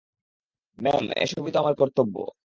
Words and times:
Ma'am, 0.77 1.03
এ 1.15 1.25
সবই 1.25 1.51
তো 1.51 1.57
আমার 1.59 1.75
কর্তব্য। 1.75 2.15